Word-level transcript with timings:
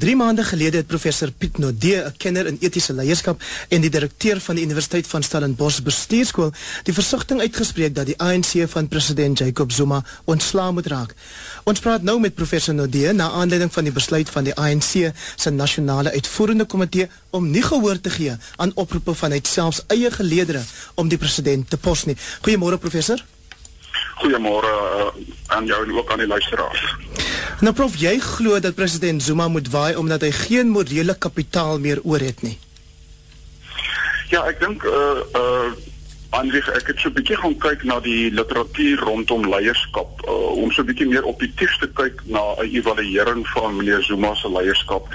3 0.00 0.16
maande 0.16 0.44
gelede 0.44 0.76
het 0.76 0.86
professor 0.86 1.30
Piet 1.30 1.58
Nodee, 1.58 2.04
'n 2.04 2.14
kenner 2.16 2.46
in 2.46 2.56
etiese 2.60 2.92
leierskap 2.92 3.42
en 3.68 3.80
die 3.80 3.90
direkteur 3.90 4.40
van 4.40 4.54
die 4.54 4.64
Universiteit 4.64 5.06
van 5.06 5.22
Stellenbosch 5.22 5.82
Bestuurskool, 5.82 6.52
die 6.82 6.94
versigtiging 6.94 7.40
uitgespreek 7.40 7.94
dat 7.94 8.06
die 8.06 8.18
ANC 8.18 8.68
van 8.68 8.88
president 8.88 9.38
Jacob 9.38 9.72
Zuma 9.72 10.02
ontslaa 10.24 10.70
moet 10.70 10.86
raak. 10.86 11.14
Ons 11.64 11.80
praat 11.80 12.02
nou 12.02 12.20
met 12.20 12.34
professor 12.34 12.74
Nodee 12.74 13.12
na 13.12 13.30
aanleiding 13.30 13.72
van 13.72 13.84
die 13.84 13.92
besluit 13.92 14.30
van 14.30 14.44
die 14.44 14.54
ANC 14.54 15.12
se 15.36 15.50
nasionale 15.50 16.12
uitvoerende 16.12 16.64
komitee 16.64 17.08
om 17.30 17.50
nie 17.50 17.62
gehoor 17.62 18.00
te 18.00 18.10
gee 18.10 18.36
aan 18.56 18.72
oproepe 18.74 19.14
vanuit 19.14 19.46
selfs 19.46 19.84
eie 19.86 20.10
geleedere 20.10 20.62
om 20.94 21.08
die 21.08 21.18
president 21.18 21.70
te 21.70 21.76
pos 21.76 22.04
nie. 22.04 22.16
Goeiemôre 22.40 22.78
professor. 22.78 23.24
Goeiemôre 24.14 24.72
uh, 24.96 25.06
aan 25.46 25.66
jou 25.66 25.84
en 25.84 25.92
ook 25.92 26.10
aan 26.10 26.18
die 26.18 26.26
luisteraars. 26.26 26.96
Nou 27.60 27.74
prof, 27.76 27.98
jy 28.00 28.14
glo 28.24 28.56
dat 28.64 28.74
president 28.74 29.22
Zuma 29.22 29.48
moet 29.48 29.68
waai 29.68 29.96
omdat 30.00 30.22
hy 30.24 30.30
geen 30.32 30.70
morele 30.72 31.12
kapitaal 31.18 31.76
meer 31.78 32.00
oor 32.08 32.22
het 32.24 32.40
nie. 32.42 32.56
Ja, 34.32 34.46
ek 34.48 34.62
dink 34.64 34.84
uh 34.88 35.20
uh 35.36 35.88
Andries, 36.30 36.68
ek 36.70 36.86
het 36.86 37.00
so 37.02 37.10
'n 37.10 37.16
bietjie 37.18 37.36
gaan 37.36 37.56
kyk 37.58 37.82
na 37.82 37.98
die 38.00 38.30
literatuur 38.30 39.00
rondom 39.02 39.48
leierskap, 39.50 40.22
uh, 40.28 40.62
om 40.62 40.70
so 40.70 40.82
'n 40.82 40.86
bietjie 40.86 41.08
meer 41.10 41.26
objektief 41.26 41.74
te 41.82 41.88
kyk 41.90 42.22
na 42.24 42.40
'n 42.62 42.70
evaluering 42.70 43.42
van 43.48 43.76
meneer 43.76 44.02
Zuma 44.02 44.34
se 44.34 44.50
leierskap. 44.50 45.08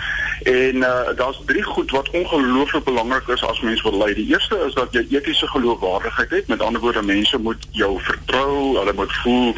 En 0.44 0.76
uh, 0.76 1.16
daar's 1.16 1.42
drie 1.46 1.64
goed 1.64 1.92
wat 1.92 2.10
ongelooflik 2.10 2.84
belangrik 2.84 3.28
is 3.28 3.44
as 3.44 3.62
mens 3.62 3.82
wil 3.82 3.98
lei. 3.98 4.14
Die 4.14 4.28
eerste 4.28 4.60
is 4.68 4.74
dat 4.74 4.92
jy 4.92 5.08
etiese 5.10 5.48
geloofwaardigheid 5.48 6.30
het. 6.30 6.48
Met 6.48 6.62
ander 6.62 6.82
woorde, 6.82 7.02
mense 7.02 7.38
moet 7.38 7.68
jou 7.72 8.02
vertrou, 8.02 8.78
hulle 8.78 8.94
moet 8.94 9.14
voel 9.24 9.56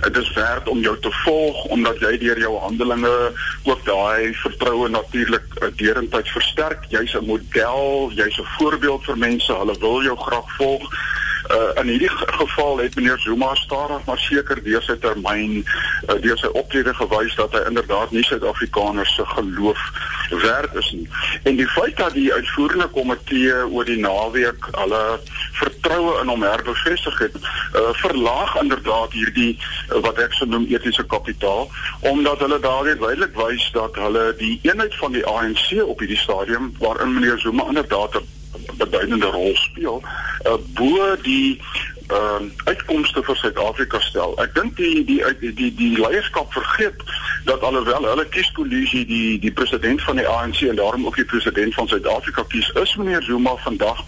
dit 0.00 0.16
is 0.16 0.32
werd 0.32 0.68
om 0.68 0.80
jou 0.80 0.96
te 1.00 1.12
volg 1.24 1.64
omdat 1.64 1.98
jy 1.98 2.18
deur 2.18 2.38
jou 2.38 2.58
handelinge 2.58 3.32
ook 3.62 3.84
daai 3.84 4.34
vertroue 4.34 4.88
natuurlik 4.88 5.46
uh, 5.60 5.68
deurentyd 5.76 6.28
versterk. 6.28 6.84
Jy's 6.88 7.14
'n 7.14 7.24
model, 7.24 8.10
jy's 8.14 8.38
'n 8.38 8.48
voorbeeld 8.58 9.04
vir 9.04 9.18
mense. 9.18 9.52
Hulle 9.52 9.78
wil 9.78 10.02
jou 10.02 10.16
graag 10.16 10.56
volg. 10.56 10.90
Uh, 11.50 11.82
in 11.82 11.88
hierdie 11.88 12.10
geval 12.10 12.78
het 12.78 12.94
meneer 12.94 13.18
Zuma 13.18 13.54
stadig 13.54 14.04
maar 14.04 14.18
seker 14.18 14.62
deur 14.62 14.82
sy 14.82 14.94
termyn 15.02 15.64
uh, 15.64 16.14
deur 16.22 16.38
sy 16.38 16.46
optrede 16.46 16.92
gewys 16.94 17.34
dat 17.34 17.56
hy 17.56 17.62
inderdaad 17.66 18.12
nie 18.14 18.22
Suid-Afrikaners 18.22 19.14
se 19.14 19.26
geloof 19.26 19.80
werd 20.30 20.74
is 20.74 20.90
nie. 20.92 21.08
En 21.42 21.56
die 21.56 21.68
feit 21.68 21.96
dat 21.96 22.14
die 22.14 22.32
uitvoerende 22.32 22.86
komitee 22.94 23.56
oor 23.66 23.84
die 23.84 23.98
naweek 23.98 24.68
hulle 24.78 25.02
vertroue 25.80 26.20
in 26.20 26.28
hom 26.28 26.42
herbevestig 26.42 27.18
het, 27.18 27.36
uh, 27.74 27.80
verlaag 27.92 28.56
inderdaad 28.60 29.12
hierdie 29.12 29.58
uh, 29.58 30.00
wat 30.04 30.18
ek 30.18 30.32
sou 30.32 30.48
noem 30.48 30.66
etiese 30.68 31.04
kapitaal 31.06 31.68
omdat 32.00 32.40
hulle 32.44 32.60
daardie 32.60 32.96
duidelik 33.00 33.34
wys 33.36 33.70
dat 33.72 33.96
hulle 33.96 34.34
die 34.38 34.58
eenheid 34.62 34.94
van 35.00 35.12
die 35.12 35.26
ANC 35.26 35.72
op 35.84 35.98
hierdie 36.00 36.20
stadium 36.20 36.72
waarin 36.78 37.14
meneer 37.14 37.38
Zuma 37.38 37.68
inderdaad 37.68 38.20
'n 38.20 38.76
beduidende 38.76 39.26
rol 39.26 39.56
speel 39.56 40.02
uh, 40.46 40.58
bo 40.74 41.16
die 41.22 41.60
ehm 42.10 42.44
uh, 42.44 42.64
uitkomste 42.64 43.22
vir 43.22 43.36
Suid-Afrika 43.36 44.00
stel. 44.02 44.32
Ek 44.42 44.54
dink 44.54 44.76
die 44.76 45.04
die 45.06 45.22
die 45.40 45.52
die, 45.54 45.74
die 45.74 45.92
leierskap 45.94 46.52
vergeet 46.52 47.04
dat 47.44 47.60
alhoewel 47.60 48.04
hulle 48.04 48.26
kieskollegie 48.28 49.06
die 49.06 49.38
die 49.38 49.52
president 49.52 50.02
van 50.02 50.16
die 50.16 50.26
ANC 50.26 50.60
en 50.60 50.76
daarom 50.76 51.06
ook 51.06 51.16
die 51.16 51.24
president 51.24 51.74
van 51.74 51.88
Suid-Afrika 51.88 52.44
kies, 52.48 52.70
is 52.70 52.96
meneer 52.96 53.22
Zuma 53.22 53.56
vandag 53.56 54.04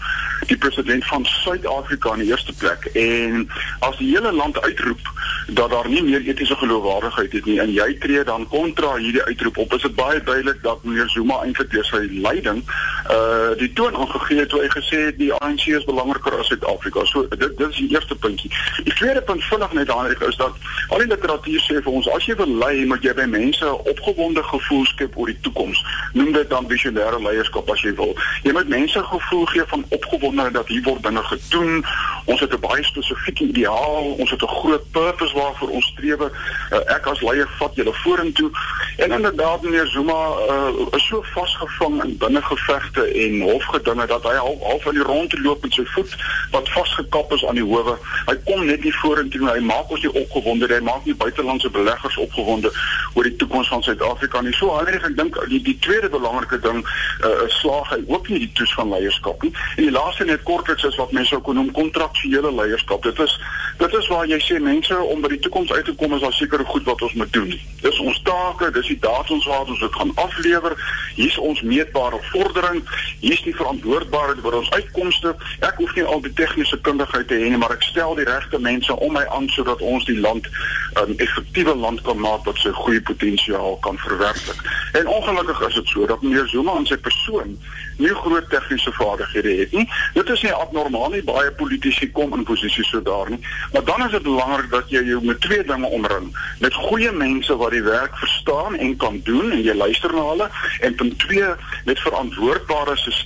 die 0.47 0.57
president 0.57 1.05
van 1.05 1.25
Suid-Afrika 1.25 2.13
in 2.13 2.19
die 2.19 2.29
eerste 2.29 2.53
plek. 2.53 2.85
En 2.85 3.49
as 3.79 3.97
die 3.97 4.09
hele 4.15 4.31
land 4.31 4.61
uitroep 4.61 5.11
dat 5.47 5.69
daar 5.69 5.89
nie 5.89 6.03
meer 6.03 6.21
etiese 6.27 6.55
geloofwaardigheid 6.55 7.33
is 7.33 7.43
nie 7.43 7.59
en 7.59 7.71
jy 7.73 7.89
tree 7.99 8.23
dan 8.23 8.47
kontra 8.47 8.95
hierdie 8.95 9.23
uitroep 9.23 9.57
op, 9.57 9.73
is 9.73 9.81
dit 9.81 9.95
baie 9.95 10.23
duidelik 10.23 10.63
dat 10.63 10.83
meneer 10.83 11.09
Zuma 11.09 11.41
eintlik 11.43 11.71
deur 11.71 11.85
sy 11.85 12.05
leiding 12.11 12.63
uh 13.11 13.51
die 13.59 13.73
toon 13.73 13.95
aangegee 13.95 14.39
het 14.39 14.49
toe 14.49 14.61
hy 14.61 14.69
gesê 14.71 14.99
het 15.09 15.17
die 15.17 15.31
ANC 15.33 15.65
is 15.77 15.85
belangriker 15.85 16.37
as 16.39 16.47
Suid-Afrika. 16.47 17.05
So 17.05 17.27
dit 17.27 17.57
dit 17.57 17.69
is 17.69 17.77
die 17.77 17.89
eerste 17.91 18.15
puntjie. 18.15 18.51
Die 18.83 18.93
tweede 18.93 19.21
punt 19.21 19.43
vinnig 19.43 19.73
net 19.73 19.87
daarin 19.87 20.27
is 20.27 20.35
dat 20.35 20.55
al 20.87 21.03
die 21.03 21.07
literatuur 21.07 21.61
sê 21.65 21.81
vir 21.81 21.91
ons 21.91 22.09
as 22.15 22.25
jy 22.27 22.35
wil 22.39 22.55
lei, 22.63 22.85
moet 22.89 23.03
jy 23.03 23.13
by 23.17 23.25
mense 23.29 23.69
opgewonde 23.93 24.43
gevoel 24.49 24.85
skep 24.91 25.17
oor 25.17 25.31
die 25.31 25.39
toekoms. 25.45 25.83
Noem 26.13 26.31
dit 26.35 26.49
dan 26.49 26.69
visionêre 26.69 27.19
leierskap 27.21 27.69
as 27.73 27.83
jy 27.85 27.93
wil. 27.99 28.15
Jy 28.47 28.55
moet 28.57 28.71
mense 28.71 29.03
gevoel 29.11 29.45
gee 29.53 29.67
van 29.73 29.85
opgewondenheid 29.89 30.57
dat 30.57 30.67
hier 30.67 30.83
word 30.87 31.03
dinge 31.03 31.23
gedoen. 31.29 31.85
Ons 32.25 32.39
het 32.39 32.53
'n 32.53 32.59
baie 32.59 32.83
spesifieke 32.83 33.43
ideaal, 33.43 34.03
ons 34.17 34.29
het 34.29 34.41
'n 34.41 34.47
groot 34.47 34.91
purpose 34.91 35.35
waarvoor 35.35 35.69
ons 35.69 35.85
streef. 35.85 36.19
Uh, 36.19 36.95
ek 36.95 37.05
as 37.05 37.21
leier 37.21 37.49
vat 37.57 37.75
julle 37.75 37.93
vorentoe. 37.93 38.51
En 38.97 39.11
inderdaad 39.11 39.61
meneer 39.61 39.87
Zuma 39.87 40.13
uh, 40.49 40.85
is 40.91 41.07
so 41.07 41.21
vasgevang 41.21 42.03
in 42.03 42.17
binnengevegte 42.17 43.01
en 43.01 43.41
hofgedinge 43.41 44.05
dat 44.05 44.23
hy 44.23 44.35
half 44.35 44.61
half 44.61 44.87
aan 44.87 44.93
die 44.93 45.03
rond 45.03 45.39
loop 45.39 45.61
met 45.61 45.73
sy 45.73 45.85
voet 45.85 46.15
wat 46.51 46.69
vasgekap 46.69 47.33
is 47.33 47.45
aan 47.45 47.57
die 47.57 47.65
howe. 47.65 47.97
Hy 48.25 48.35
kom 48.45 48.65
net 48.65 48.83
nie 48.83 48.93
vorentoe 49.01 49.41
nie. 49.41 49.49
Hy 49.49 49.65
maak 49.65 49.89
ons 49.89 50.05
nie 50.05 50.13
opgewonde 50.13 50.67
nie. 50.67 50.77
Hy 50.77 50.85
maak 50.85 51.05
nie 51.05 51.15
buitelandse 51.15 51.69
beleggers 51.73 52.17
opgewonde 52.17 52.71
oor 53.13 53.29
die 53.29 53.35
toekoms 53.35 53.71
van 53.73 53.83
Suid-Afrika 53.83 54.41
nie. 54.41 54.53
So 54.53 54.75
Heinrich, 54.77 55.05
ek 55.09 55.17
dink 55.17 55.37
die 55.49 55.61
die 55.65 55.77
tweede 55.81 56.09
belangrike 56.13 56.59
ding 56.61 56.83
uh, 56.83 57.45
slaag 57.59 57.89
hy 57.95 58.01
ook 58.07 58.29
nie 58.29 58.43
die 58.45 58.51
toets 58.53 58.77
van 58.77 58.93
leierskap 58.93 59.41
nie. 59.43 59.53
En 59.75 59.87
die 59.87 59.95
laaste 59.95 60.27
net 60.29 60.45
kortliks 60.47 60.85
is 60.87 60.99
wat 61.01 61.11
mense 61.11 61.33
sou 61.33 61.41
kon 61.41 61.57
noem 61.57 61.71
kontraktuele 61.73 62.53
leierskap. 62.53 63.03
Dit 63.03 63.19
is 63.25 63.33
dit 63.77 63.93
is 63.93 64.07
waar 64.07 64.27
jy 64.27 64.39
sê 64.39 64.59
mense 64.59 64.97
om 64.97 65.21
by 65.21 65.29
die 65.33 65.39
toekoms 65.39 65.71
uit 65.71 65.85
te 65.85 65.95
kom 65.99 66.13
is 66.13 66.21
daar 66.21 66.33
sekere 66.33 66.65
goed 66.65 66.83
wat 66.83 67.01
ons 67.01 67.13
moet 67.13 67.33
doen. 67.33 67.53
Dis 67.81 67.99
ons 67.99 68.21
take, 68.23 68.71
dis 68.71 68.87
die 68.93 68.99
datums 68.99 69.45
waar 69.45 69.67
ons 69.67 69.79
dit 69.79 69.95
gaan 69.95 70.11
aflewer. 70.15 70.75
Hier's 71.15 71.37
ons 71.37 71.61
meetbare 71.61 72.19
vordering. 72.31 72.83
Hier's 73.19 73.43
die 73.43 73.55
verantwoordbaarheid 73.55 74.43
oor 74.45 74.59
ons 74.61 74.71
uitkomste. 74.71 75.35
Ek 75.59 75.81
hoef 75.81 75.95
nie 75.95 76.05
al 76.05 76.23
die 76.23 76.33
tegniese 76.33 76.79
kundigheid 76.81 77.27
te 77.27 77.39
hê 77.41 77.51
nie, 77.51 77.59
maar 77.59 77.75
ek 77.75 77.85
stel 77.89 78.15
die 78.19 78.27
regte 78.29 78.59
mense 78.59 78.95
om 78.95 79.13
my 79.17 79.25
aan 79.35 79.49
sodat 79.55 79.81
ons 79.81 80.05
die 80.09 80.19
land 80.19 80.47
'n 80.47 81.09
um, 81.09 81.13
effektiewe 81.17 81.75
land 81.75 82.01
kan 82.01 82.19
maak 82.19 82.45
wat 82.45 82.57
sy 82.57 82.71
goeie 82.71 83.01
potensiaal 83.01 83.77
kan 83.81 83.97
verwerklik. 83.97 84.59
En 84.93 85.07
ongelukkig 85.07 85.67
is 85.67 85.73
dit 85.73 85.87
so 85.87 86.05
dat 86.05 86.21
meneer 86.21 86.47
Zuma 86.47 86.75
en 86.77 86.85
sy 86.85 86.97
persoon 86.97 87.57
nie 87.97 88.13
groot 88.15 88.49
tegniese 88.49 88.91
vaardighede 88.91 89.55
het 89.59 89.71
nie. 89.71 89.89
Dit 90.13 90.29
is 90.29 90.41
nie 90.41 90.53
abnormaal 90.53 91.09
nie, 91.09 91.23
baie 91.23 91.51
politici 91.51 92.11
kom 92.11 92.33
in 92.37 92.43
posisies 92.43 92.89
so 92.89 93.01
daar 93.01 93.29
nie. 93.29 93.39
Maar 93.71 93.83
dan 93.83 94.05
is 94.05 94.11
dit 94.11 94.21
belangrik 94.21 94.69
dat 94.69 94.89
jy 94.89 95.03
jou 95.03 95.23
met 95.25 95.41
twee 95.41 95.63
dinge 95.63 95.87
omring. 95.87 96.31
Met 96.59 96.73
goeie 96.73 97.11
mense 97.11 97.55
wat 97.55 97.71
die 97.71 97.83
werk 97.83 98.17
verstaan 98.17 98.75
en 98.75 98.95
kan 98.97 99.21
doen 99.23 99.51
en 99.51 99.61
jy 99.61 99.73
luister 99.73 100.13
na 100.13 100.27
hulle 100.29 100.49
en 100.79 100.95
punt 100.95 101.19
2 101.19 101.43
met 101.85 101.99
verantwoordbare 101.99 102.97
stelsels 102.97 103.21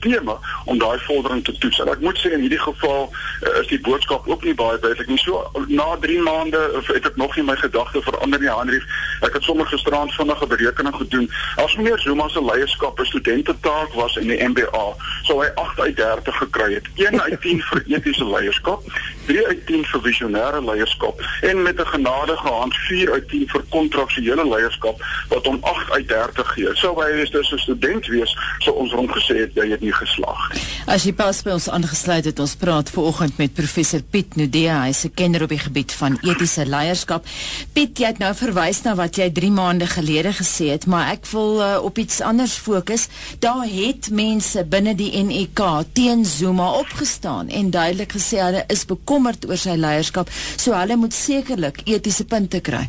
om 0.65 0.77
daai 0.77 0.99
vordering 0.99 1.43
te 1.43 1.57
toets. 1.57 1.79
En 1.79 1.89
ek 1.91 1.99
moet 1.99 2.19
sê 2.19 2.31
in 2.35 2.43
hierdie 2.45 2.61
geval 2.61 3.09
uh, 3.09 3.59
is 3.61 3.69
die 3.71 3.79
boodskap 3.81 4.27
ook 4.27 4.43
nie 4.43 4.55
baie 4.57 4.79
duidelik 4.79 5.09
nie. 5.11 5.19
So 5.21 5.51
na 5.67 5.95
3 6.01 6.21
maande 6.21 6.61
het 6.87 7.09
ek 7.11 7.15
nog 7.19 7.35
nie 7.35 7.45
my 7.47 7.55
gedagte 7.59 8.01
verander 8.01 8.39
nie, 8.39 8.51
Henry. 8.51 8.81
Ek 9.19 9.33
het 9.33 9.43
sommer 9.43 9.65
gisterand 9.65 10.13
vinnige 10.13 10.47
berekening 10.47 10.95
gedoen. 10.95 11.31
As 11.55 11.75
meneer 11.75 11.99
Zuma 11.99 12.27
se 12.27 12.43
leierskap 12.43 12.99
'n 12.99 13.05
studentetaak 13.05 13.93
was 13.93 14.15
in 14.15 14.27
die 14.27 14.43
MBA, 14.43 14.95
sou 15.23 15.43
hy 15.43 15.49
8 15.55 15.79
uit 15.79 15.95
30 15.95 16.37
gekry 16.37 16.73
het. 16.73 16.85
1 16.95 17.21
uit 17.21 17.41
10 17.45 17.61
vir 17.61 17.83
etiese 17.87 18.25
leierskap, 18.25 18.81
3 19.25 19.47
uit 19.47 19.65
10 19.65 19.85
vir 19.85 20.01
visionêre 20.01 20.61
leierskap 20.65 21.21
en 21.41 21.61
met 21.61 21.79
'n 21.79 21.85
genadige 21.85 22.47
hand 22.47 22.75
4 22.75 23.11
uit 23.11 23.29
10 23.29 23.49
vir 23.49 23.63
kontraktuele 23.69 24.47
leierskap 24.47 25.01
wat 25.29 25.45
hom 25.45 25.57
8 25.61 25.91
uit 25.91 26.07
30 26.07 26.53
gee. 26.53 26.69
Sou 26.73 27.03
hy 27.03 27.09
is 27.21 27.29
dus 27.29 27.51
'n 27.51 27.57
student 27.57 28.07
wees, 28.07 28.37
sou 28.59 28.75
ons 28.75 28.91
hom 28.91 29.09
gesê 29.11 29.37
het 29.37 29.53
jy 29.53 29.69
het 29.69 29.81
nie 29.81 29.93
geslaag 29.93 30.53
nie. 30.53 30.76
As 30.87 31.03
jy 31.03 31.11
pas 31.19 31.35
by 31.43 31.51
ons 31.51 31.65
aangesluit 31.67 32.29
het, 32.29 32.37
ons 32.39 32.53
praat 32.55 32.87
vanoggend 32.95 33.35
met 33.41 33.51
professor 33.51 33.99
Piet 33.99 34.37
Nudea, 34.39 34.77
hy 34.85 34.93
is 34.95 35.03
'n 35.03 35.11
kenner 35.19 35.43
op 35.43 35.51
die 35.51 35.59
gebied 35.59 35.91
van 35.91 36.15
etiese 36.23 36.63
leierskap. 36.65 37.25
Piet, 37.73 37.99
jy 37.99 38.07
het 38.07 38.19
nou 38.19 38.31
verwys 38.33 38.81
na 38.85 38.95
wat 38.95 39.17
jy 39.19 39.29
3 39.29 39.51
maande 39.51 39.85
gelede 39.85 40.31
gesê 40.31 40.71
het, 40.71 40.85
maar 40.87 41.11
ek 41.11 41.27
wil 41.33 41.59
uh, 41.59 41.83
op 41.83 41.97
iets 41.97 42.21
anders 42.21 42.55
fokus. 42.55 43.07
Daar 43.39 43.67
het 43.67 44.09
mense 44.11 44.63
binne 44.63 44.95
die 44.95 45.11
NEK 45.23 45.59
teen 45.93 46.25
Zuma 46.25 46.71
opgestaan 46.79 47.49
en 47.49 47.69
duidelik 47.69 48.13
gesê 48.15 48.39
hulle 48.39 48.63
is 48.67 48.85
bekommerd 48.85 49.45
oor 49.45 49.57
sy 49.57 49.75
leierskap, 49.75 50.31
so 50.55 50.71
hulle 50.71 50.95
moet 50.95 51.13
sekerlik 51.13 51.83
etiese 51.83 52.23
punte 52.23 52.61
kry. 52.61 52.87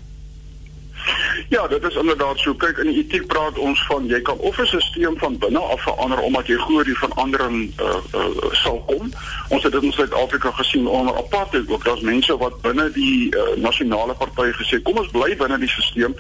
Ja, 1.49 1.67
dit 1.67 1.83
is 1.83 1.95
inderdaad 1.95 2.39
so. 2.39 2.55
Kyk, 2.55 2.77
in 2.77 2.91
etiek 2.93 3.27
praat 3.27 3.59
ons 3.59 3.85
van 3.87 4.07
jy 4.07 4.21
kan 4.21 4.39
of 4.39 4.59
'n 4.59 4.67
stelsel 4.67 5.15
van 5.17 5.39
binne 5.39 5.59
af 5.59 5.83
verander 5.83 6.21
omdat 6.21 6.47
jy 6.47 6.57
glo 6.57 6.83
die 6.83 6.99
verandering 6.99 7.73
uh, 7.81 7.97
uh, 8.15 8.53
sal 8.53 8.83
kom. 8.87 9.13
Ons 9.49 9.63
het 9.63 9.73
dit 9.73 9.83
in 9.83 9.93
Suid-Afrika 9.93 10.51
gesien 10.51 10.87
onder 10.87 11.17
apartheid 11.17 11.71
ook. 11.71 11.85
Daar's 11.85 12.01
mense 12.01 12.37
wat 12.37 12.61
binne 12.61 12.91
die 12.91 13.37
uh, 13.37 13.57
nasionale 13.57 14.15
party 14.15 14.53
gesê, 14.53 14.83
kom 14.83 14.97
ons 14.97 15.09
bly 15.09 15.37
binne 15.37 15.59
die 15.59 15.69
stelsel. 15.69 16.13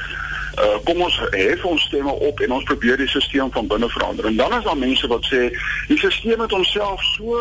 Uh, 0.58 0.76
kom 0.84 1.02
ons 1.02 1.20
hef 1.30 1.64
ons 1.64 1.82
stemme 1.82 2.10
op 2.10 2.40
en 2.40 2.52
ons 2.52 2.64
probeer 2.64 2.96
die 2.96 3.08
stelsel 3.08 3.50
van 3.50 3.66
binne 3.66 3.88
verander. 3.88 4.24
En 4.24 4.36
dan 4.36 4.58
is 4.58 4.64
daar 4.64 4.78
mense 4.78 5.06
wat 5.06 5.24
sê 5.28 5.50
die 5.88 5.98
stelsel 5.98 6.40
het 6.40 6.50
homself 6.50 7.04
so 7.04 7.36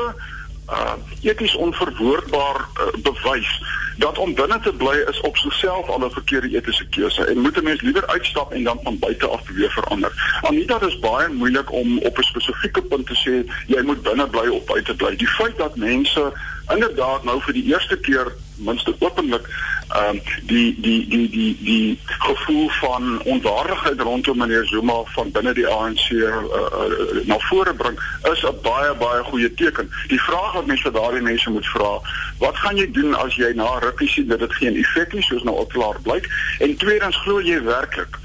uh 0.67 0.93
eties 1.21 1.55
onverwoordbaar 1.55 2.57
uh, 2.59 3.01
bewys 3.01 3.61
dat 3.97 4.17
om 4.17 4.33
binne 4.33 4.59
te 4.59 4.73
bly 4.73 5.03
is 5.09 5.21
op 5.21 5.37
sigself 5.37 5.87
al 5.87 6.05
'n 6.05 6.11
verkeerde 6.11 6.55
etiese 6.55 6.87
keuse 6.89 7.25
en 7.25 7.37
moet 7.37 7.57
'n 7.57 7.63
mens 7.63 7.81
liewer 7.81 8.07
uitstap 8.07 8.51
en 8.51 8.63
dan 8.63 8.79
van 8.83 8.99
buite 8.99 9.27
af 9.27 9.43
beweeg 9.45 9.73
verander. 9.73 10.39
Anita, 10.41 10.79
dit 10.79 10.89
is 10.89 10.99
baie 10.99 11.27
moeilik 11.27 11.71
om 11.71 11.97
op 11.97 12.17
'n 12.17 12.23
spesifieke 12.23 12.81
punt 12.81 13.05
te 13.07 13.15
sê 13.15 13.51
jy 13.67 13.81
moet 13.81 14.01
binne 14.01 14.27
bly 14.27 14.47
of 14.47 14.65
buite 14.65 14.95
bly. 14.95 15.15
Die 15.15 15.27
feit 15.27 15.57
dat 15.57 15.75
mense 15.75 16.33
inderdaad 16.73 17.23
nou 17.23 17.41
vir 17.41 17.53
die 17.53 17.63
eerste 17.63 17.97
keer 17.97 18.33
minste 18.57 18.95
openlik 18.99 19.47
ehm 19.87 20.15
um, 20.15 20.21
die 20.43 20.75
die 20.79 21.07
die 21.07 21.29
die 21.29 21.57
die 21.63 21.99
gevoel 22.05 22.69
van 22.69 23.21
onwaardigheid 23.23 24.01
rondom 24.01 24.37
meneer 24.37 24.65
Zuma 24.65 25.03
van 25.05 25.31
binne 25.31 25.53
die 25.53 25.67
ANC 25.67 26.09
uh, 26.09 26.27
uh, 26.27 27.23
na 27.25 27.37
vore 27.39 27.73
bring 27.73 27.99
is 28.31 28.43
'n 28.43 28.59
baie 28.61 28.93
baie 28.95 29.23
goeie 29.23 29.53
teken. 29.53 29.91
Die 30.07 30.21
vraag 30.21 30.53
wat 30.53 30.65
mense 30.65 30.83
vir 30.83 30.91
daardie 30.91 31.21
mense 31.21 31.49
moet 31.49 31.67
vra, 31.67 32.01
wat 32.39 32.57
gaan 32.57 32.77
jy 32.77 32.91
doen 32.91 33.15
as 33.15 33.35
jy 33.35 33.53
na 33.55 33.79
rukkie 33.79 34.09
sien 34.09 34.27
dat 34.27 34.39
dit 34.39 34.53
geen 34.53 34.75
effek 34.75 35.13
nie 35.13 35.23
soos 35.23 35.43
nou 35.43 35.55
al 35.57 35.71
klaar 35.71 36.01
blyk? 36.01 36.27
En 36.59 36.75
tweedens 36.77 37.17
glo 37.23 37.39
jy 37.41 37.61
werklik 37.63 38.19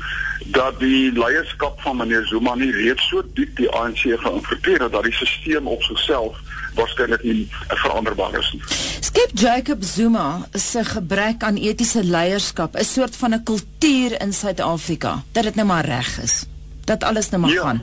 dat 0.47 0.79
die 0.79 1.13
leierskap 1.13 1.81
van 1.81 1.97
meneer 1.97 2.27
Zuma 2.27 2.55
nie 2.55 2.71
reeds 2.73 3.09
so 3.09 3.23
diep 3.35 3.57
die 3.57 3.71
ANC 3.71 3.99
geïnfiltreer 3.99 4.83
het 4.83 4.93
dat 4.93 5.05
die 5.05 5.13
stelsel 5.13 5.67
op 5.67 5.83
sigself 5.83 6.37
waarskynlik 6.75 7.23
nie 7.23 7.49
veranderbaar 7.69 8.39
is 8.39 8.53
nie. 8.53 8.63
Skep 9.01 9.31
Jacob 9.35 9.83
Zuma 9.85 10.47
se 10.53 10.85
gebrek 10.85 11.43
aan 11.43 11.57
etiese 11.57 12.05
leierskap 12.05 12.77
'n 12.77 12.85
soort 12.85 13.17
van 13.17 13.35
'n 13.35 13.43
kultuur 13.43 14.21
in 14.21 14.33
Suid-Afrika 14.33 15.23
dat 15.33 15.45
dit 15.45 15.55
nou 15.55 15.67
maar 15.67 15.85
reg 15.85 16.23
is. 16.23 16.45
Dat 16.85 17.05
alles 17.05 17.29
nou 17.29 17.43
maar 17.43 17.53
ja. 17.53 17.63
gaan. 17.63 17.83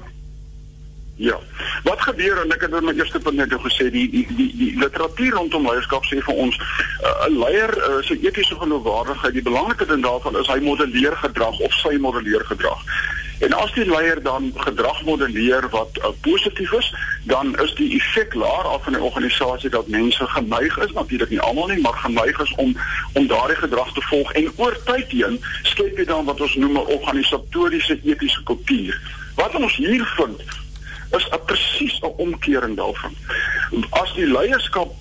Ja. 1.19 1.39
Wat 1.83 2.01
gebeur 2.01 2.38
en 2.42 2.51
ek 2.56 2.62
het 2.63 2.75
in 2.80 2.86
my 2.88 2.94
eerste 2.95 3.19
punt 3.19 3.36
net 3.36 3.51
gesê 3.51 3.89
die 3.92 4.06
die 4.07 4.21
die, 4.38 4.51
die 4.56 4.69
literatuur 4.80 5.33
rondom 5.36 5.66
leierskap 5.68 6.06
sê 6.07 6.21
vir 6.24 6.38
ons 6.45 6.56
uh, 6.56 7.27
'n 7.27 7.33
uh, 7.36 7.39
leier 7.42 7.74
uh, 7.75 7.98
se 8.07 8.16
etiese 8.24 8.56
geloofwaardigheid 8.56 9.36
die 9.36 9.44
belangrike 9.44 9.86
ding 9.89 10.00
daarvan 10.06 10.39
is 10.39 10.48
hy 10.48 10.62
modelleer 10.63 11.18
gedrag 11.19 11.60
of 11.60 11.75
sy 11.81 11.98
modelleer 12.00 12.45
gedrag. 12.48 12.86
En 13.39 13.54
as 13.54 13.74
die 13.75 13.83
leier 13.86 14.21
dan 14.24 14.48
gedrag 14.56 15.04
modelleer 15.04 15.68
wat 15.75 16.00
uh, 16.00 16.13
positief 16.21 16.71
is, 16.80 16.94
dan 17.27 17.51
is 17.66 17.75
die 17.75 17.89
effek 18.00 18.33
laer 18.33 18.71
af 18.71 18.88
in 18.88 18.95
'n 18.95 19.04
organisasie 19.10 19.69
dat 19.75 19.88
mense 19.88 20.27
geneig 20.27 20.77
is, 20.77 20.92
natuurlik 20.92 21.30
nie 21.30 21.42
almal 21.42 21.68
nie, 21.68 21.81
maar 21.81 22.00
geneig 22.00 22.39
is 22.39 22.54
om 22.56 22.71
om 23.13 23.27
daardie 23.27 23.60
gedrag 23.60 23.92
te 23.94 24.01
volg 24.01 24.31
en 24.39 24.51
oor 24.56 24.80
tyd 24.88 25.12
heen 25.12 25.44
skep 25.63 25.98
jy 25.98 26.06
dan 26.06 26.25
wat 26.25 26.42
ons 26.42 26.56
noem 26.56 26.80
'n 26.80 26.92
organisatoriese 26.95 28.00
etiese 28.04 28.44
kultuur. 28.44 28.95
Wat 29.36 29.56
ons 29.56 29.75
hier 29.75 30.06
vind 30.16 30.39
is 31.17 31.27
'n 31.29 31.45
presies 31.45 32.00
'n 32.01 32.13
omkering 32.17 32.75
daarvan. 32.75 33.13
As 33.89 34.13
die 34.13 34.27
leierskap 34.27 34.91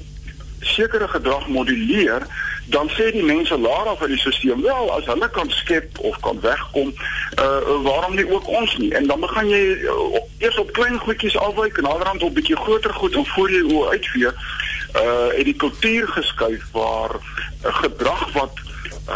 sekere 0.60 1.08
gedrag 1.08 1.48
moduleer, 1.48 2.26
dan 2.68 2.88
sê 2.88 3.10
die 3.12 3.24
mense 3.24 3.58
laer 3.58 3.88
af 3.88 4.02
in 4.04 4.12
die 4.12 4.18
stelsel 4.18 4.60
wel 4.60 4.90
as 4.92 5.06
hulle 5.08 5.28
kan 5.30 5.50
skep 5.50 5.98
of 5.98 6.20
kan 6.20 6.40
wegkom 6.40 6.92
uh 7.40 7.76
waarom 7.84 8.14
nie 8.14 8.28
ook 8.30 8.46
ons 8.46 8.76
nie 8.76 8.92
en 8.94 9.06
dan 9.06 9.20
begin 9.20 9.48
jy 9.48 9.62
uh, 9.88 10.20
eers 10.44 10.58
op 10.60 10.72
klein 10.76 10.98
goedjies 11.00 11.38
afwyk 11.38 11.80
en 11.80 11.88
naderhand 11.88 12.22
op 12.22 12.34
bietjie 12.34 12.56
groter 12.56 12.94
goed 12.94 13.16
en 13.16 13.26
voor 13.26 13.50
jy 13.50 13.62
oor 13.72 13.88
uitvee 13.96 14.32
uh 14.32 15.38
en 15.38 15.44
die 15.48 15.56
kultuur 15.64 16.08
geskuif 16.08 16.68
waar 16.72 17.16
uh, 17.16 17.74
gedrag 17.80 18.32
wat 18.36 18.60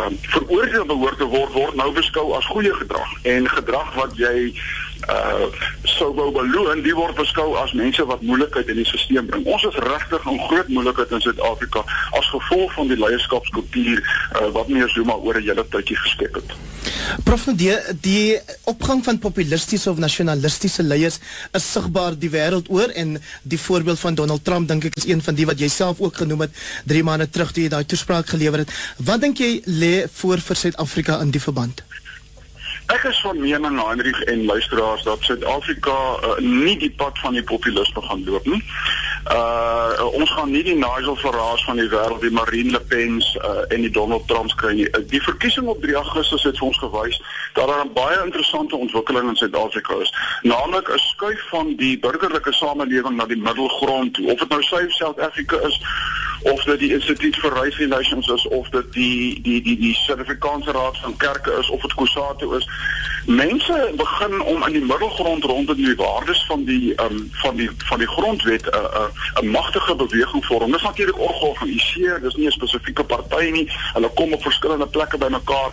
um, 0.00 0.16
veroordeel 0.20 0.88
behoort 0.88 1.20
te 1.20 1.28
word 1.36 1.52
word 1.52 1.76
nou 1.76 1.90
beskou 1.92 2.32
as 2.38 2.48
goeie 2.54 2.72
gedrag 2.80 3.12
en 3.36 3.48
gedrag 3.48 3.92
wat 4.00 4.16
jy 4.16 4.52
uh 5.10 5.46
sou 5.82 6.12
wou 6.14 6.30
beloon 6.34 6.82
die 6.82 6.94
word 6.94 7.16
beskou 7.18 7.56
as 7.60 7.72
mense 7.76 8.04
wat 8.06 8.22
moeilikheid 8.22 8.68
in 8.72 8.78
die 8.80 8.86
stelsel 8.86 9.26
bring. 9.28 9.44
Ons 9.46 9.64
is 9.68 9.78
regtig 9.82 10.26
'n 10.30 10.38
groot 10.48 10.68
moeilikheid 10.68 11.10
in 11.10 11.20
Suid-Afrika 11.20 11.84
as 12.18 12.26
gevolg 12.30 12.72
van 12.74 12.88
die 12.88 12.98
leierskapskultuur 12.98 13.98
uh, 14.00 14.48
wat 14.52 14.68
meneer 14.68 14.88
Zuma 14.88 15.14
oor 15.14 15.34
'n 15.34 15.42
hele 15.42 15.64
tydjie 15.68 15.96
geskep 15.96 16.34
het. 16.34 16.50
Prof 17.24 17.44
die 17.56 17.76
die 18.00 18.40
opgang 18.64 19.04
van 19.04 19.18
populistiese 19.18 19.90
of 19.90 19.98
nasionalistiese 19.98 20.82
leiers 20.82 21.18
is 21.52 21.72
sigbaar 21.72 22.18
die 22.18 22.30
wêreld 22.30 22.70
oor 22.70 22.88
en 22.88 23.18
die 23.42 23.58
voorbeeld 23.58 23.98
van 23.98 24.14
Donald 24.14 24.44
Trump 24.44 24.68
dink 24.68 24.84
ek 24.84 24.96
is 24.96 25.06
een 25.06 25.22
van 25.22 25.34
die 25.34 25.46
wat 25.46 25.58
jy 25.58 25.68
self 25.68 26.00
ook 26.00 26.16
genoem 26.16 26.46
het 26.46 26.50
3 26.86 27.02
maande 27.02 27.30
terug 27.30 27.52
toe 27.52 27.62
jy 27.62 27.68
daai 27.68 27.84
toespraak 27.84 28.26
gelewer 28.26 28.58
het. 28.58 28.70
Wat 28.96 29.20
dink 29.20 29.38
jy 29.38 29.62
lê 29.66 30.06
voor 30.12 30.38
vir 30.38 30.56
Suid-Afrika 30.56 31.20
in 31.20 31.30
die 31.30 31.42
verband? 31.42 31.82
Ek 32.86 33.04
is 33.04 33.20
van 33.20 33.40
mening 33.40 33.80
Heinrich 33.86 34.22
en 34.22 34.44
luisteraars 34.44 35.02
dat 35.02 35.18
Suid-Afrika 35.20 35.90
uh, 35.90 36.38
nie 36.38 36.76
die 36.78 36.90
pad 36.90 37.18
van 37.18 37.32
die 37.32 37.42
populisme 37.42 38.02
gaan 38.02 38.24
loop 38.24 38.44
nie. 38.44 38.64
Uh 39.30 40.10
ons 40.12 40.30
gaan 40.30 40.50
nie 40.50 40.62
die 40.62 40.74
Nigel 40.74 41.16
Farage 41.16 41.64
van 41.64 41.76
die 41.76 41.88
wêreld, 41.88 42.20
die 42.20 42.30
Marine 42.30 42.70
Le 42.70 42.80
Pen's 42.80 43.36
uh, 43.36 43.62
en 43.68 43.80
die 43.80 43.90
Donald 43.90 44.26
Trump's 44.28 44.54
kry 44.54 44.74
nie. 44.74 44.88
Die 45.08 45.22
verkiesing 45.22 45.66
op 45.70 45.80
3 45.82 45.94
Augustus 46.00 46.42
het 46.42 46.58
vir 46.58 46.66
ons 46.66 46.78
gewys 46.82 47.20
dat 47.54 47.68
daar 47.68 47.84
'n 47.84 47.92
baie 47.94 48.18
interessante 48.24 48.76
ontwikkeling 48.76 49.28
in 49.28 49.36
Suid-Afrika 49.36 49.94
is, 50.02 50.14
naamlik 50.42 50.88
'n 50.88 50.98
skuif 50.98 51.48
van 51.48 51.76
die 51.76 51.98
burgerlike 51.98 52.52
samelewing 52.52 53.16
na 53.16 53.26
die 53.26 53.42
middelgrond 53.42 54.14
toe. 54.14 54.32
Of 54.32 54.38
dit 54.38 54.48
nou 54.48 54.88
South 54.88 55.20
Africa 55.20 55.56
is 55.56 55.80
of 56.42 56.64
dit 56.64 56.78
die 56.78 56.92
Instituut 56.92 57.36
vir 57.36 57.52
Race 57.52 57.76
Relations 57.76 58.28
is 58.28 58.46
of 58.48 58.68
dit 58.68 58.92
die 58.92 59.40
die 59.42 59.62
die 59.62 59.76
die 59.78 59.94
Suid-Afrikaanse 59.94 60.70
Raad 60.70 60.98
van 60.98 61.16
Kerke 61.16 61.52
is 61.60 61.70
of 61.70 61.80
dit 61.80 61.94
Kusatu 61.94 62.56
is. 62.56 62.68
Mense 63.26 63.92
begin 63.96 64.40
om 64.40 64.66
in 64.66 64.72
die 64.72 64.84
middelgrond 64.84 65.44
rondom 65.44 65.76
die 65.76 65.96
waardes 65.96 66.44
van 66.46 66.64
die 66.64 66.92
um, 67.02 67.28
van 67.32 67.56
die 67.56 67.70
van 67.84 67.98
die 67.98 68.08
grondwet 68.08 68.66
'n 68.66 68.74
uh, 68.74 68.82
'n 68.82 69.10
uh, 69.38 69.42
'n 69.42 69.50
magtige 69.50 69.94
beweging 69.94 70.44
vorm. 70.44 70.72
Dis 70.72 70.82
natuurlik 70.82 71.14
georganiseer, 71.16 72.20
dis 72.20 72.34
nie 72.34 72.46
'n 72.46 72.50
spesifieke 72.50 73.04
party 73.04 73.50
nie. 73.50 73.70
Hulle 73.92 74.10
kom 74.14 74.32
op 74.32 74.42
verskillende 74.42 74.86
plekke 74.86 75.18
bymekaar. 75.18 75.70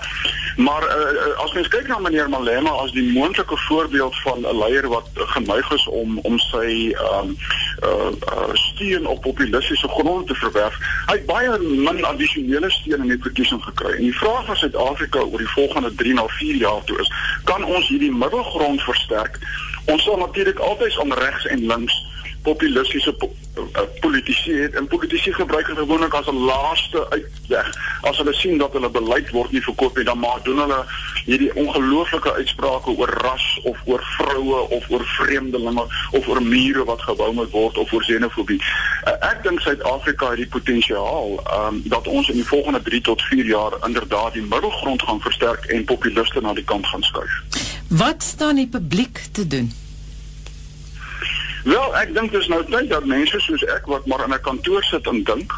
Maar 0.57 0.83
uh, 0.83 1.43
as 1.43 1.53
mens 1.53 1.67
kyk 1.67 1.87
na 1.87 1.97
meneer 1.99 2.29
Malema 2.29 2.69
as 2.69 2.91
die 2.91 3.11
moontlike 3.11 3.57
voorbeeld 3.57 4.15
van 4.21 4.39
'n 4.39 4.57
leier 4.57 4.87
wat 4.87 5.07
geneig 5.13 5.71
is 5.71 5.87
om 5.87 6.19
om 6.19 6.39
sy 6.39 6.95
um, 7.11 7.37
uh, 7.83 8.11
uh, 8.33 8.49
steun 8.53 9.05
op 9.07 9.21
populistiese 9.21 9.87
grond 9.87 10.27
te 10.27 10.35
verwerf 10.35 10.58
wegwerf. 10.59 10.77
Hy 11.07 11.15
het 11.17 11.25
baie 11.25 11.57
min 11.59 12.03
addisionele 12.05 12.69
steun 12.71 13.05
in 13.05 13.13
die 13.13 13.21
verkiesing 13.21 13.63
gekry. 13.63 13.95
En 13.97 14.05
die 14.07 14.17
vraag 14.17 14.45
vir 14.49 14.61
Suid-Afrika 14.63 15.23
oor 15.23 15.41
die 15.41 15.53
volgende 15.55 15.93
3 15.95 16.13
na 16.19 16.27
4 16.27 16.55
jaar 16.55 16.83
toe 16.83 16.99
is, 16.99 17.11
kan 17.49 17.63
ons 17.63 17.87
hierdie 17.87 18.11
middelgrond 18.11 18.83
versterk? 18.83 19.39
Ons 19.85 20.03
sal 20.03 20.19
natuurlik 20.21 20.59
altyd 20.59 20.99
aan 21.01 21.13
regs 21.23 21.45
en 21.45 21.65
links 21.65 21.97
populistiese 22.43 23.13
po 23.13 23.29
uh, 23.57 23.81
politici 23.99 24.51
het 24.51 24.73
en 24.73 24.87
politici 24.87 25.33
gebruik 25.33 25.67
dit 25.67 25.77
gewoonlik 25.77 26.13
as 26.13 26.27
'n 26.27 26.35
laaste 26.35 27.09
uitweg. 27.09 27.67
As 28.01 28.17
hulle 28.17 28.33
sien 28.33 28.57
dat 28.57 28.73
hulle 28.73 28.89
beleid 28.89 29.29
word 29.29 29.51
nie 29.51 29.61
verkoop 29.61 29.95
nie, 29.95 30.05
dan 30.05 30.19
maak 30.19 30.43
doen 30.43 30.59
hulle 30.59 30.85
hierdie 31.25 31.53
ongelooflike 31.55 32.33
uitsprake 32.33 32.89
oor 32.89 33.09
ras 33.09 33.59
of 33.63 33.77
oor 33.85 34.03
vroue 34.17 34.59
of 34.69 34.89
oor 34.89 35.05
vreemdelinge 35.05 35.85
of 36.11 36.27
oor 36.27 36.41
mure 36.41 36.83
wat 36.83 37.01
gebou 37.01 37.33
moet 37.33 37.51
word 37.51 37.77
of 37.77 37.93
oor 37.93 38.03
xenofobie. 38.03 38.61
Uh, 39.07 39.29
ek 39.31 39.43
dink 39.43 39.59
Suid-Afrika 39.59 40.29
het 40.29 40.37
die 40.37 40.47
potensiaal 40.47 41.43
um, 41.59 41.81
dat 41.85 42.07
ons 42.07 42.29
in 42.29 42.35
die 42.35 42.47
volgende 42.47 42.81
3 42.81 43.01
tot 43.01 43.21
4 43.21 43.45
jaar 43.45 43.73
inderdaad 43.85 44.33
die 44.33 44.41
middelgrond 44.47 45.01
gaan 45.01 45.21
versterk 45.21 45.65
en 45.65 45.83
populiste 45.83 46.41
na 46.41 46.53
die 46.53 46.63
kant 46.63 46.87
gaan 46.87 47.03
skuif. 47.03 47.43
Wat 47.87 48.23
staan 48.23 48.55
die 48.55 48.67
publiek 48.67 49.21
te 49.31 49.47
doen? 49.47 49.73
Wel, 51.63 51.95
ek 51.99 52.13
dink 52.15 52.31
dis 52.31 52.47
nou 52.47 52.61
tyd 52.69 52.87
dat 52.89 53.05
mense 53.05 53.39
soos 53.43 53.65
ek 53.67 53.87
wat 53.91 54.05
maar 54.07 54.23
in 54.23 54.33
'n 54.33 54.41
kantoor 54.41 54.83
sit 54.83 55.07
en 55.07 55.23
dink 55.23 55.51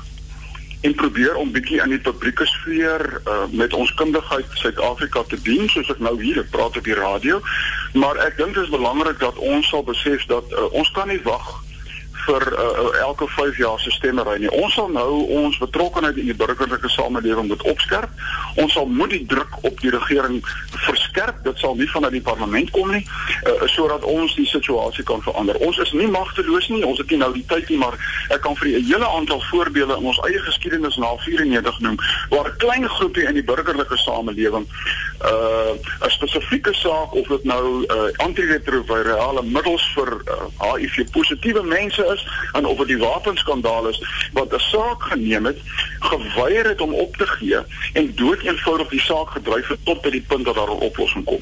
en 0.82 0.96
probeer 0.96 1.36
om 1.36 1.52
bietjie 1.52 1.82
aan 1.82 1.94
die 1.94 2.02
publieke 2.02 2.46
sfeer 2.46 3.22
uh, 3.26 3.44
met 3.52 3.74
ons 3.74 3.94
kundigheid 3.94 4.46
Suid-Afrika 4.54 5.24
te 5.30 5.38
dien 5.42 5.70
soos 5.70 5.90
ek 5.94 6.00
nou 6.00 6.16
hier 6.22 6.44
praat 6.50 6.78
op 6.78 6.84
die 6.84 6.98
radio. 6.98 7.42
Maar 7.94 8.18
ek 8.26 8.38
dink 8.38 8.56
dit 8.58 8.64
is 8.64 8.74
belangrik 8.74 9.20
dat 9.20 9.38
ons 9.38 9.70
sal 9.70 9.84
besef 9.84 10.26
dat 10.26 10.44
uh, 10.52 10.66
ons 10.74 10.92
kan 10.92 11.08
nie 11.08 11.22
wag 11.22 11.62
vir 12.26 12.46
uh, 12.54 13.00
elke 13.02 13.28
5 13.28 13.58
jaar 13.58 13.80
se 13.80 13.94
stemmery 13.94 14.40
nie. 14.42 14.50
Ons 14.58 14.74
sal 14.74 14.90
nou 14.94 15.26
ons 15.42 15.58
betrokkeheid 15.62 16.18
in 16.18 16.30
die 16.32 16.38
burgerlike 16.38 16.90
samelewing 16.90 17.50
moet 17.50 17.66
opskerp. 17.70 18.10
Ons 18.62 18.74
sal 18.78 18.90
moet 18.90 19.14
die 19.14 19.26
druk 19.30 19.58
op 19.62 19.82
die 19.82 19.94
regering 19.94 20.42
verskerp. 21.12 21.44
Dit 21.44 21.58
sal 21.58 21.76
nie 21.76 21.90
vanuit 21.90 22.12
die 22.12 22.22
parlement 22.22 22.72
kom 22.72 22.92
nie, 22.92 23.06
uh, 23.44 23.68
sodat 23.68 24.04
ons 24.04 24.36
die 24.36 24.46
situasie 24.46 25.04
kan 25.04 25.22
verander. 25.22 25.56
Ons 25.56 25.78
is 25.78 25.92
nie 25.92 26.08
magteloos 26.08 26.68
nie. 26.70 26.86
Ons 26.86 26.98
het 26.98 27.10
nie 27.10 27.18
nou 27.18 27.34
die 27.34 27.46
tyd 27.48 27.70
nie, 27.70 27.78
maar 27.78 27.98
ek 28.30 28.42
kan 28.42 28.56
vir 28.56 28.68
'n 28.68 28.86
hele 28.86 29.08
aantal 29.08 29.42
voorbeelde 29.42 29.98
in 29.98 30.06
ons 30.06 30.20
eie 30.28 30.40
geskiedenis 30.40 30.96
na 30.96 31.16
94 31.18 31.80
noem 31.80 31.98
waar 32.30 32.48
'n 32.48 32.58
klein 32.58 32.90
groepie 32.90 33.28
in 33.28 33.34
die 33.34 33.44
burgerlike 33.44 33.98
samelewing 33.98 34.66
'n 34.66 35.28
uh, 35.28 36.10
spesifieke 36.10 36.74
saak 36.74 37.14
of 37.14 37.28
dit 37.28 37.44
nou 37.44 37.86
uh, 37.86 38.10
antiretrovirale 38.18 39.44
middels 39.44 39.92
vir 39.96 40.22
uh, 40.26 40.74
HIV 40.74 41.12
positiewe 41.12 41.64
mense 41.64 42.06
is 42.14 42.28
en 42.54 42.66
of 42.66 42.78
dit 42.78 42.88
die 42.88 42.98
wapenskandaal 42.98 43.88
is 43.88 44.02
wat 44.34 44.54
'n 44.54 44.60
saak 44.60 45.04
geneem 45.04 45.46
het, 45.46 45.60
geweier 46.02 46.68
het 46.68 46.82
om 46.82 46.94
op 46.94 47.16
te 47.16 47.28
gee 47.28 47.58
en 47.94 48.16
dood 48.16 48.42
eenvoudig 48.42 48.90
die 48.90 49.00
saak 49.00 49.30
gedryf 49.30 49.68
het 49.68 49.86
tot 49.86 50.02
by 50.02 50.10
die 50.10 50.26
punt 50.28 50.46
dat 50.46 50.56
daar 50.56 50.70
'n 50.70 50.86
oplossing 50.90 51.26
kom. 51.26 51.42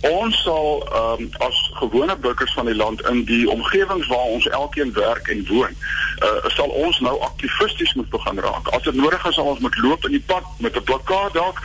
Ons 0.00 0.42
sal 0.42 0.88
um, 0.94 1.30
as 1.38 1.70
gewone 1.74 2.16
burgers 2.16 2.52
van 2.52 2.66
die 2.66 2.74
land 2.74 3.08
in 3.08 3.24
die 3.24 3.50
omgewings 3.50 4.06
waar 4.06 4.30
ons 4.34 4.48
elkeen 4.48 4.92
werk 4.92 5.28
en 5.28 5.46
woon, 5.46 5.74
uh, 6.22 6.48
sal 6.48 6.68
ons 6.68 7.00
nou 7.00 7.20
aktivisties 7.20 7.94
moet 7.94 8.10
begin 8.10 8.38
raak. 8.38 8.68
As 8.68 8.82
dit 8.82 8.94
nodig 8.94 9.26
is, 9.26 9.34
sal 9.34 9.44
ons 9.44 9.58
moet 9.58 9.78
loop 9.78 10.04
in 10.04 10.10
die 10.10 10.24
pad 10.26 10.44
met 10.58 10.76
'n 10.76 10.82
plakkaat 10.82 11.32
dalk 11.32 11.58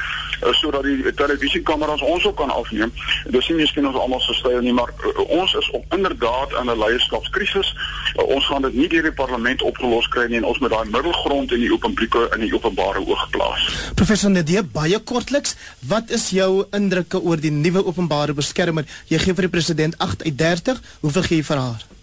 uh, 0.45 0.53
sodat 0.53 0.83
die 0.83 1.13
televisiekameras 1.13 2.01
ons 2.01 2.25
ook 2.25 2.37
kan 2.37 2.49
afneem. 2.49 2.93
Dis 3.33 3.47
nie 3.49 3.57
miskien 3.63 3.87
ons 3.87 3.97
almal 3.97 4.21
se 4.21 4.33
styl 4.33 4.61
nie, 4.61 4.73
maar 4.73 4.91
uh, 4.93 5.25
ons 5.39 5.53
is 5.53 5.69
op 5.77 5.93
inderdaad 5.97 6.53
in 6.61 6.69
'n 6.69 6.79
leierskapskrisis. 6.79 7.73
Uh, 8.15 8.27
ons 8.35 8.45
gaan 8.45 8.61
dit 8.61 8.73
nie 8.73 8.87
deur 8.87 9.03
die 9.03 9.17
parlement 9.21 9.61
opgelos 9.61 10.07
kry 10.07 10.27
nie 10.27 10.37
en 10.37 10.45
ons 10.45 10.59
moet 10.59 10.71
daai 10.71 10.85
middelgrond 10.85 11.51
in 11.51 11.59
die 11.59 11.71
openbare 11.73 12.29
in 12.35 12.45
die 12.45 12.53
openbare 12.53 12.99
oog 12.99 13.29
plaas. 13.29 13.91
Professor 13.95 14.29
Nedie, 14.29 14.63
baie 14.63 14.99
kortliks, 14.99 15.55
wat 15.79 16.09
is 16.09 16.29
jou 16.29 16.65
indrukke 16.71 17.21
oor 17.21 17.41
die 17.41 17.51
nuwe 17.51 17.85
openbare 17.85 18.33
beskermer? 18.33 18.85
Jy 19.07 19.19
gee 19.19 19.33
vir 19.33 19.49
die 19.49 19.55
president 19.57 19.97
8 19.97 20.23
uit 20.23 20.37
30. 20.37 20.81
Hoeveel 21.01 21.29
gee 21.29 21.37
jy 21.37 21.43
vir 21.43 21.57
haar? 21.57 21.94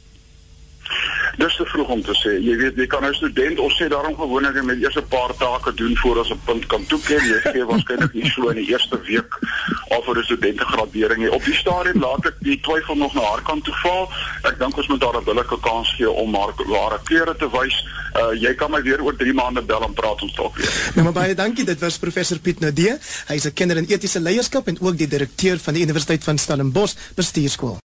Dis 1.36 1.56
te 1.56 1.64
vroeg 1.64 1.88
om 1.88 2.02
te 2.02 2.14
sê. 2.20 2.34
Jy 2.44 2.56
weet, 2.56 2.76
jy 2.76 2.86
kan 2.86 3.04
'n 3.04 3.14
student 3.14 3.58
ons 3.58 3.76
sê 3.80 3.88
daarom 3.88 4.14
gewoonlik 4.16 4.62
met 4.62 4.82
eers 4.82 4.96
'n 4.96 5.08
paar 5.08 5.32
take 5.38 5.74
doen 5.74 5.96
voor 5.96 6.20
as 6.20 6.30
'n 6.30 6.40
punt 6.44 6.66
kan 6.66 6.86
toeken. 6.86 7.24
Jy 7.24 7.40
gee 7.52 7.64
waarskynlik 7.64 8.12
nie 8.12 8.30
so 8.30 8.48
in 8.48 8.56
die 8.56 8.68
eerste 8.68 9.00
week 9.00 9.38
al 9.88 10.02
vir 10.02 10.18
'n 10.18 10.24
studentengradering 10.24 11.20
nie. 11.20 11.32
Op 11.32 11.44
die 11.44 11.54
stadium 11.54 12.00
laat 12.00 12.26
ek 12.26 12.36
die 12.40 12.60
twyfel 12.60 12.96
nog 12.96 13.14
na 13.14 13.20
haar 13.20 13.42
kant 13.42 13.64
toe 13.64 13.74
val. 13.74 14.10
Ek 14.42 14.58
dink 14.58 14.76
ons 14.76 14.88
moet 14.88 15.02
haar 15.02 15.16
'n 15.20 15.24
billike 15.24 15.58
kans 15.60 15.94
gee 15.96 16.10
om 16.10 16.34
haar 16.34 16.52
ware 16.66 17.00
kleure 17.04 17.36
te 17.36 17.48
wys. 17.50 17.76
Uh 18.14 18.40
jy 18.40 18.54
kan 18.54 18.70
my 18.70 18.82
weer 18.82 19.02
oor 19.02 19.16
3 19.16 19.32
maande 19.32 19.62
bel 19.62 19.82
en 19.82 19.92
praat 19.92 20.22
ons 20.22 20.34
dalk 20.34 20.56
weer. 20.56 20.90
Nou 20.94 21.04
maar 21.04 21.12
baie 21.12 21.34
dankie. 21.34 21.64
Dit 21.64 21.80
was 21.80 21.98
professor 21.98 22.38
Piet 22.38 22.60
Nadee. 22.60 22.98
Hy 23.28 23.34
is 23.34 23.46
'n 23.46 23.52
kenner 23.52 23.76
in 23.76 23.86
etiese 23.88 24.20
leierskap 24.20 24.66
en 24.68 24.80
ook 24.80 24.96
die 24.98 25.08
direkteur 25.08 25.58
van 25.58 25.74
die 25.74 25.82
Universiteit 25.82 26.24
van 26.24 26.38
Stellenbosch 26.38 26.94
Bestuurskool. 27.14 27.80